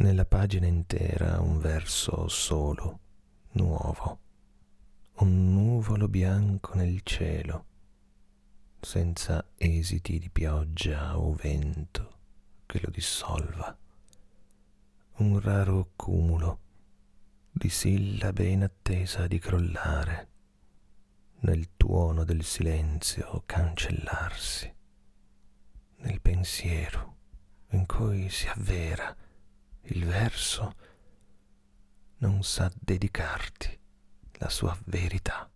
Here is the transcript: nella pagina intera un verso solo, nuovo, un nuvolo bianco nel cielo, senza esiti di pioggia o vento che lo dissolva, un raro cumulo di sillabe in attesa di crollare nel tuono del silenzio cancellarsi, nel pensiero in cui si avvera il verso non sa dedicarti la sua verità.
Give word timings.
nella 0.00 0.24
pagina 0.24 0.66
intera 0.66 1.40
un 1.40 1.58
verso 1.58 2.26
solo, 2.28 3.00
nuovo, 3.52 4.18
un 5.16 5.52
nuvolo 5.52 6.08
bianco 6.08 6.74
nel 6.74 7.02
cielo, 7.02 7.66
senza 8.80 9.44
esiti 9.56 10.18
di 10.18 10.30
pioggia 10.30 11.18
o 11.18 11.34
vento 11.34 12.18
che 12.64 12.80
lo 12.82 12.88
dissolva, 12.90 13.76
un 15.16 15.38
raro 15.38 15.90
cumulo 15.96 16.60
di 17.50 17.68
sillabe 17.68 18.46
in 18.46 18.62
attesa 18.62 19.26
di 19.26 19.38
crollare 19.38 20.28
nel 21.40 21.76
tuono 21.76 22.24
del 22.24 22.42
silenzio 22.42 23.42
cancellarsi, 23.44 24.74
nel 25.96 26.20
pensiero 26.22 27.16
in 27.72 27.84
cui 27.84 28.30
si 28.30 28.48
avvera 28.48 29.14
il 29.82 30.04
verso 30.04 30.74
non 32.18 32.42
sa 32.42 32.70
dedicarti 32.74 33.78
la 34.38 34.48
sua 34.48 34.76
verità. 34.86 35.50